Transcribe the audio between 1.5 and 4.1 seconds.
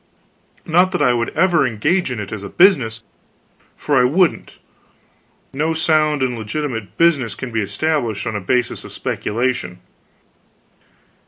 engage in it as a business, for I